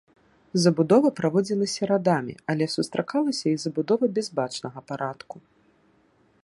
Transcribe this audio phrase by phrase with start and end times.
[0.61, 5.35] Забудова праводзілася радамі, але сустракалася і забудова без бачнага парадку.